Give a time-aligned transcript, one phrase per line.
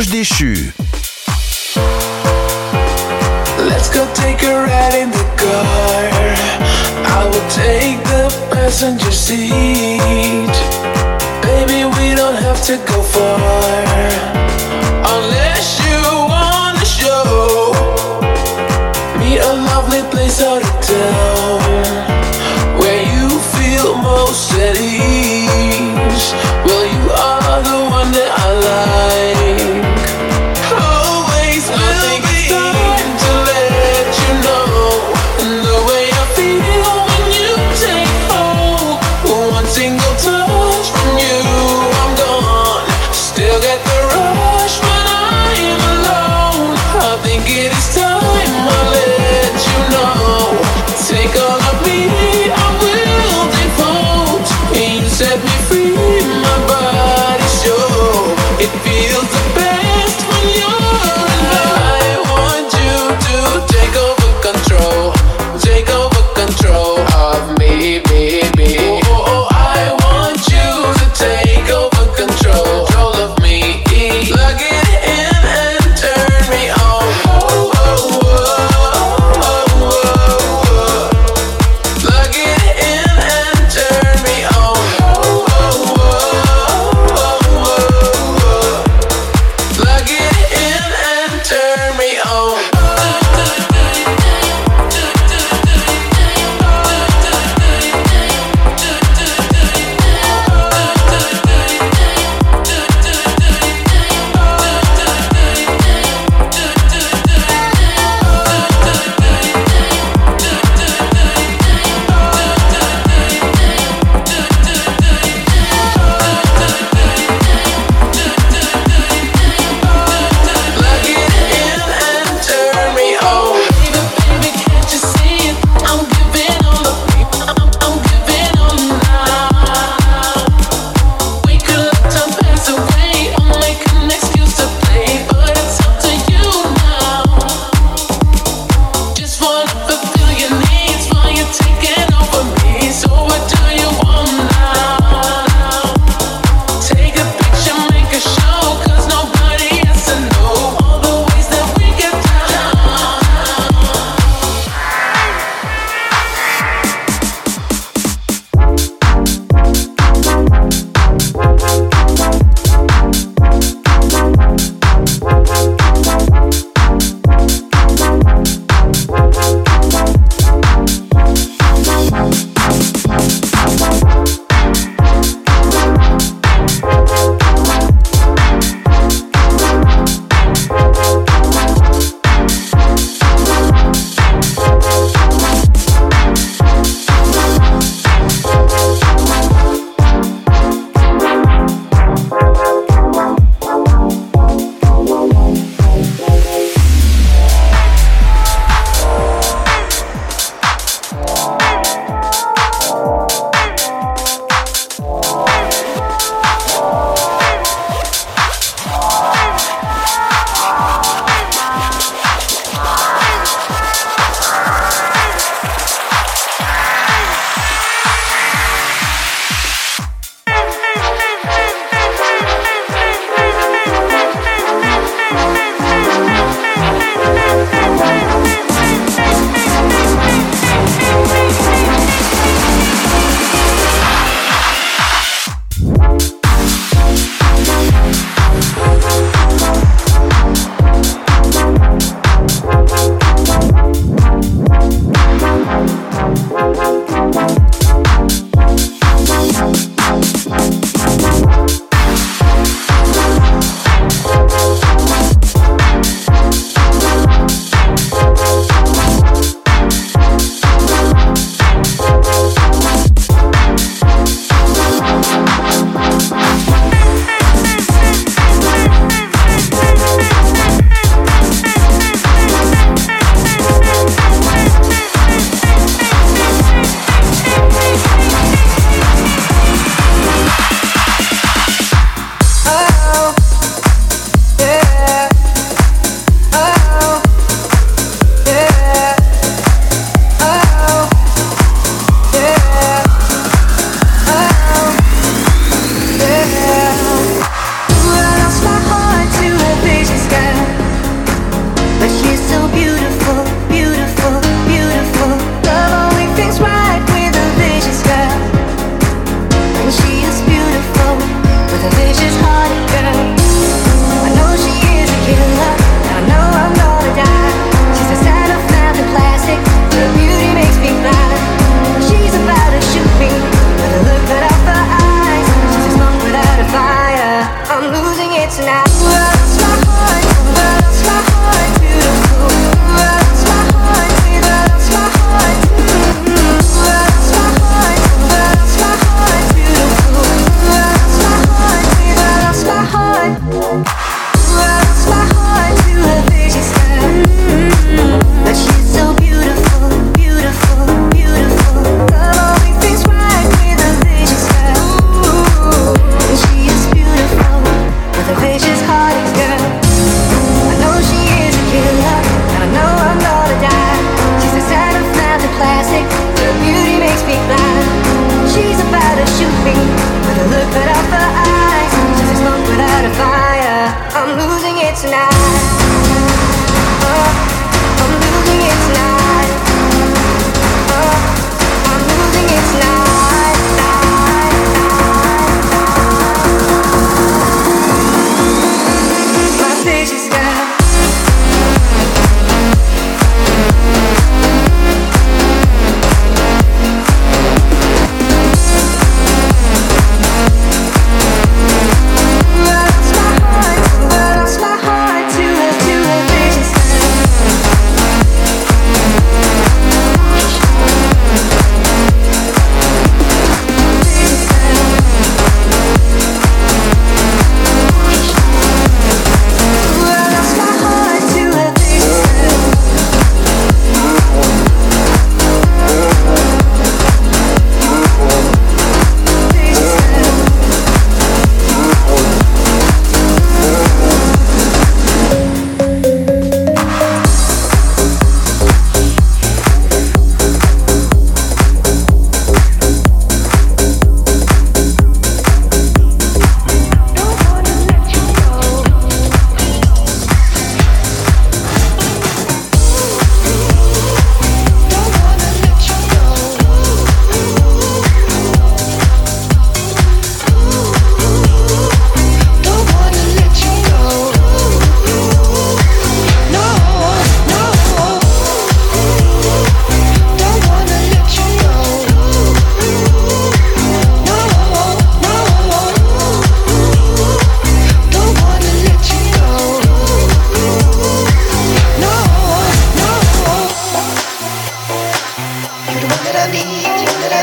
[0.00, 0.72] Ange déchu.
[3.58, 6.36] Let's go take a ride in the car.
[7.04, 9.50] I will take the passenger seat.
[11.42, 14.39] Baby, we don't have to go far.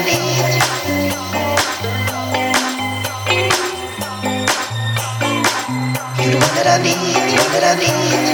[0.06, 0.62] need,
[6.20, 6.68] you know that
[7.64, 8.27] I need.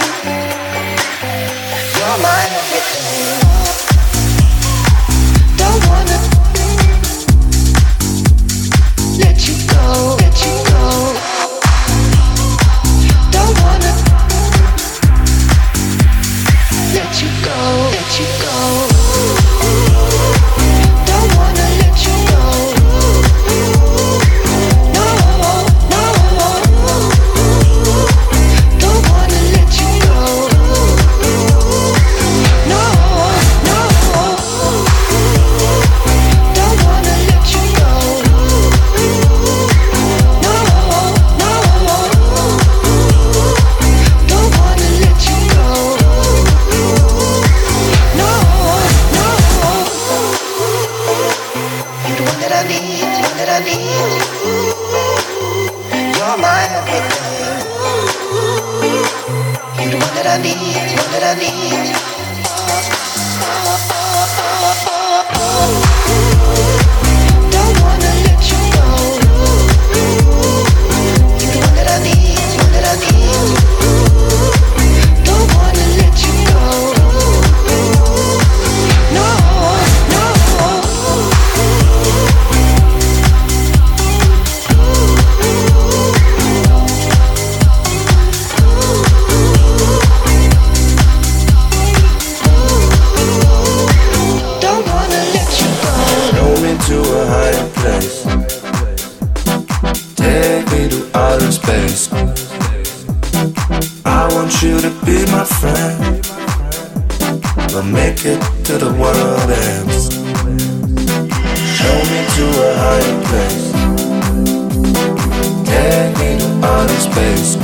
[117.15, 117.57] base.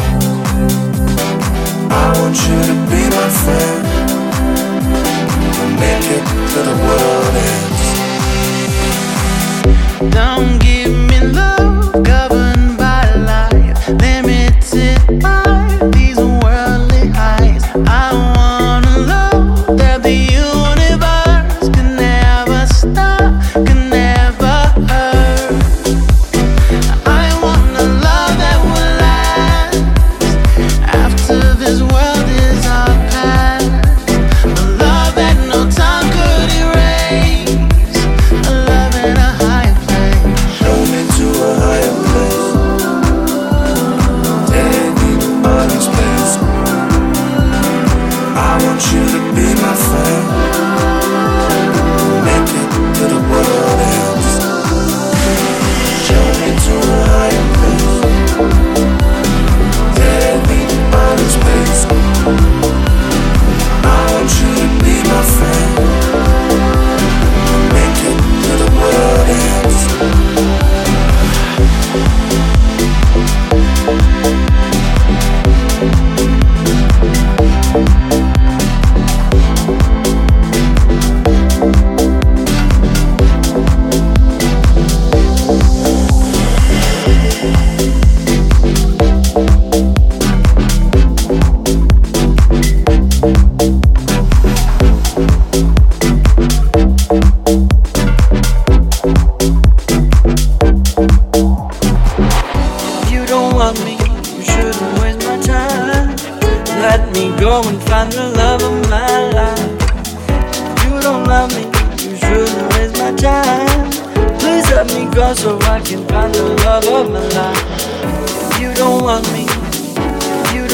[1.92, 3.82] I want you to be my friend.
[5.58, 7.09] We'll make it to the world.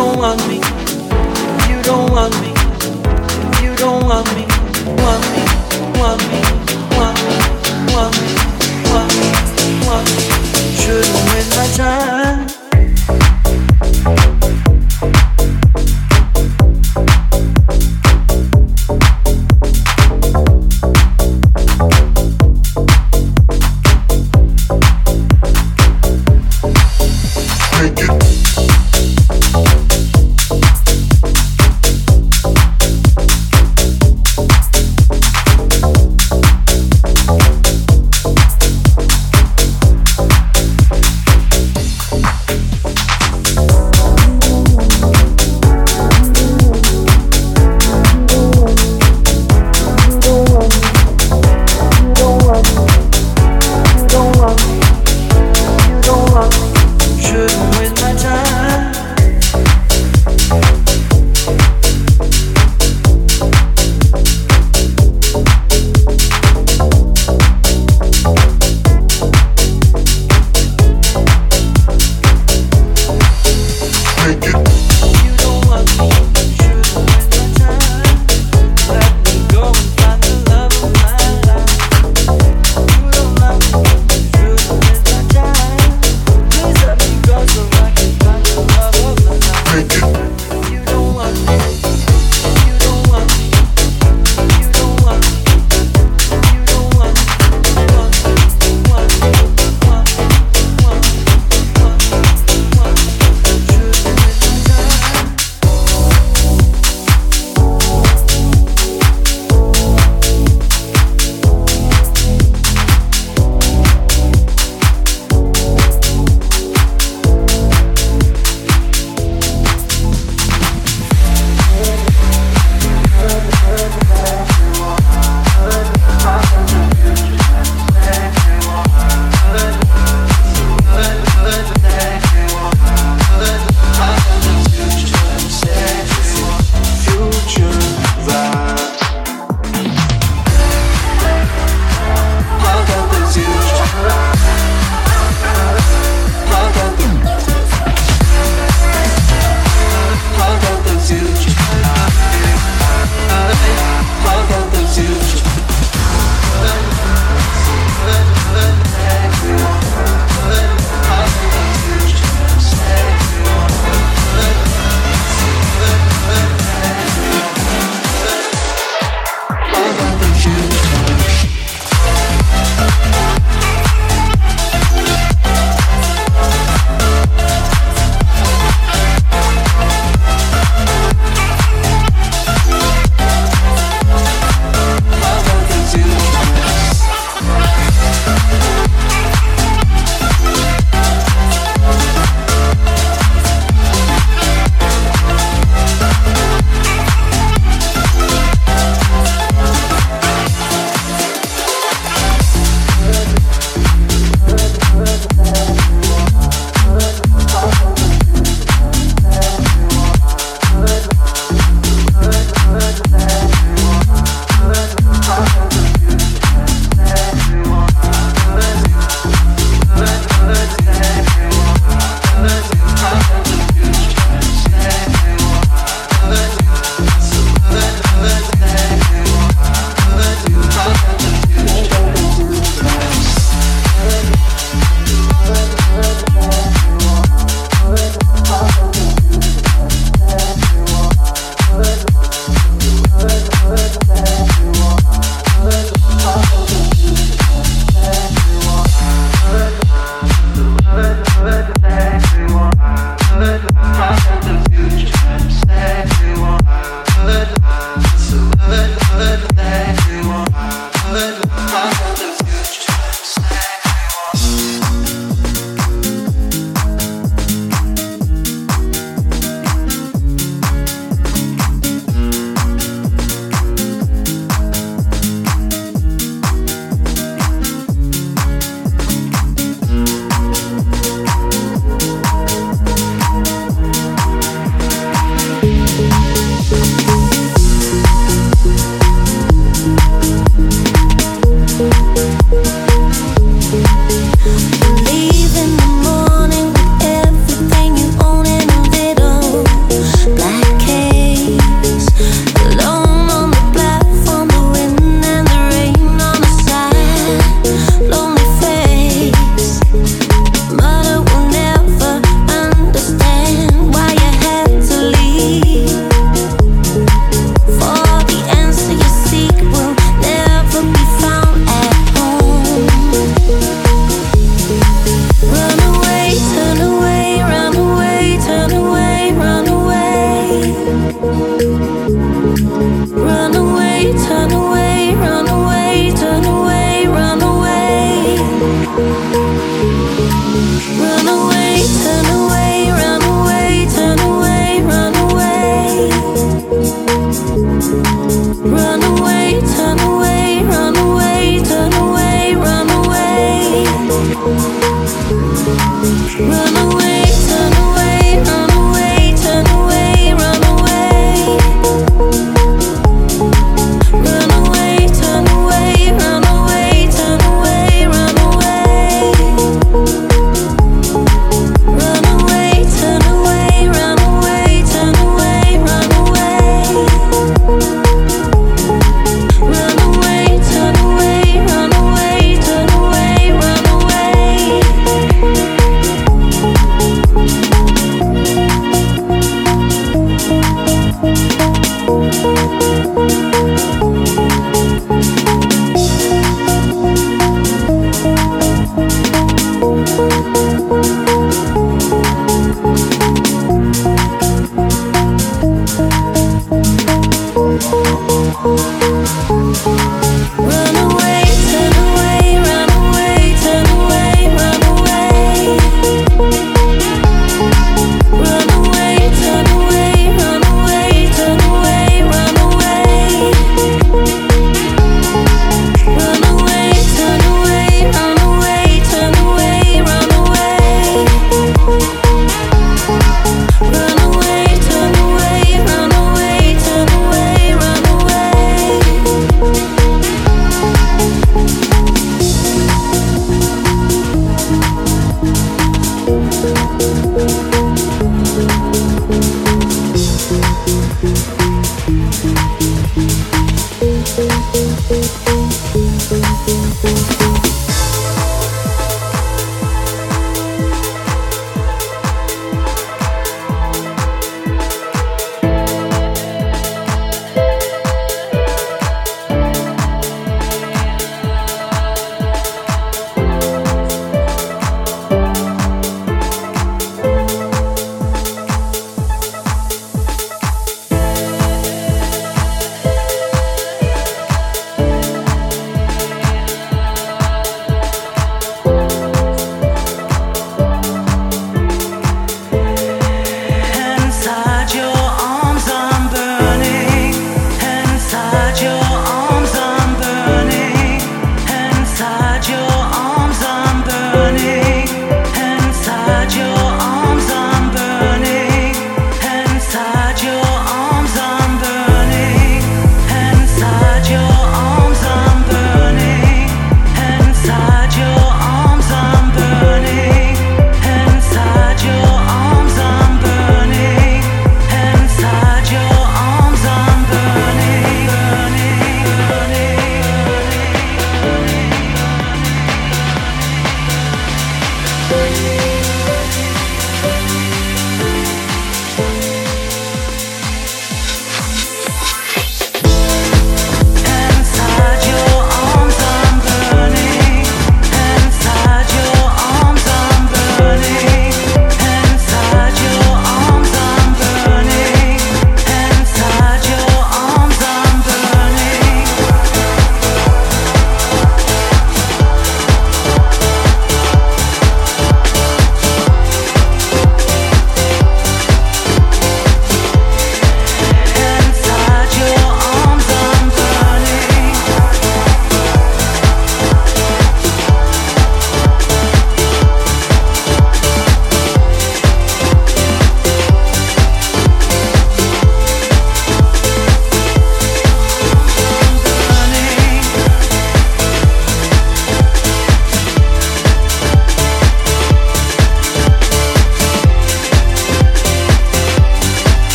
[0.00, 0.54] don't want me,
[1.68, 2.48] you don't want me,
[3.62, 4.46] you don't want me,
[4.96, 6.49] want me, want me.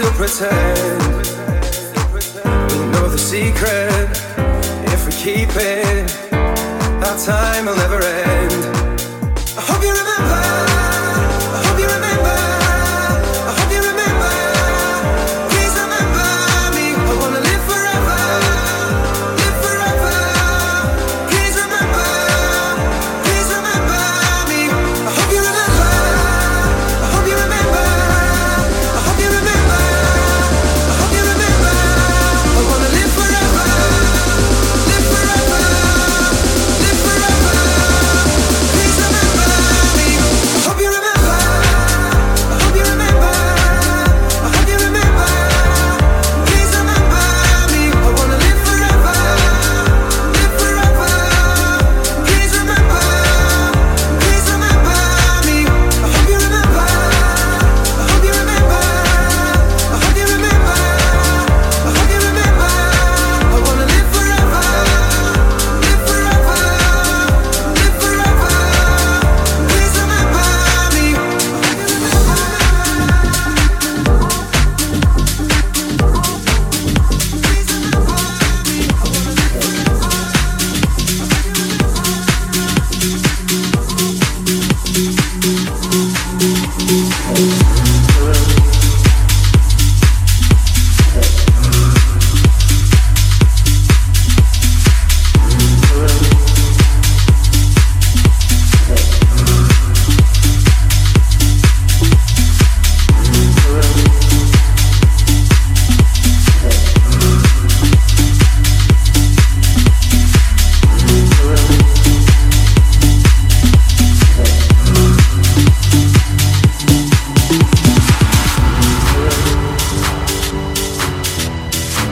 [0.00, 1.12] still pretend.
[2.72, 4.08] We know the secret
[4.92, 6.10] if we keep it.
[7.04, 8.52] Our time will never end.
[9.58, 10.29] I hope you remember.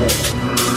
[0.08, 0.67] Spirit.